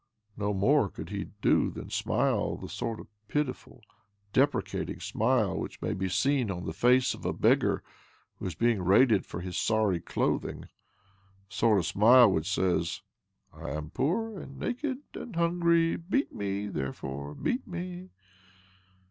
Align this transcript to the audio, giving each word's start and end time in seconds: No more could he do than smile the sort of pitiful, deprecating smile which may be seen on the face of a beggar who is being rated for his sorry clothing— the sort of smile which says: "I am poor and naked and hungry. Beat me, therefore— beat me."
No 0.35 0.51
more 0.51 0.89
could 0.89 1.09
he 1.11 1.25
do 1.43 1.69
than 1.69 1.91
smile 1.91 2.57
the 2.57 2.67
sort 2.67 2.99
of 2.99 3.05
pitiful, 3.27 3.83
deprecating 4.33 4.99
smile 4.99 5.55
which 5.55 5.79
may 5.79 5.93
be 5.93 6.09
seen 6.09 6.49
on 6.49 6.65
the 6.65 6.73
face 6.73 7.13
of 7.13 7.23
a 7.23 7.31
beggar 7.31 7.83
who 8.39 8.47
is 8.47 8.55
being 8.55 8.81
rated 8.81 9.27
for 9.27 9.41
his 9.41 9.57
sorry 9.59 9.99
clothing— 9.99 10.61
the 10.63 10.67
sort 11.53 11.77
of 11.77 11.85
smile 11.85 12.31
which 12.31 12.49
says: 12.51 13.03
"I 13.53 13.69
am 13.73 13.91
poor 13.91 14.39
and 14.39 14.57
naked 14.57 15.03
and 15.13 15.35
hungry. 15.35 15.97
Beat 15.97 16.33
me, 16.33 16.65
therefore— 16.67 17.35
beat 17.35 17.67
me." 17.67 18.09